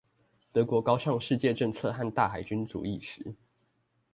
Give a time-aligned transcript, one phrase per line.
[0.51, 3.35] 德國高唱世界政策和大海軍主義時